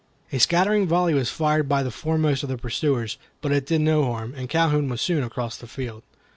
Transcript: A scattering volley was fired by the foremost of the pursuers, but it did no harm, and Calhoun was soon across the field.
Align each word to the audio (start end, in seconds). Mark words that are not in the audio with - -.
A 0.33 0.39
scattering 0.39 0.87
volley 0.87 1.13
was 1.13 1.29
fired 1.29 1.69
by 1.69 1.83
the 1.83 1.91
foremost 1.91 2.41
of 2.41 2.49
the 2.49 2.57
pursuers, 2.57 3.17
but 3.39 3.51
it 3.51 3.67
did 3.67 3.81
no 3.81 4.03
harm, 4.05 4.33
and 4.35 4.49
Calhoun 4.49 4.89
was 4.89 4.99
soon 4.99 5.23
across 5.23 5.57
the 5.57 5.67
field. 5.67 6.01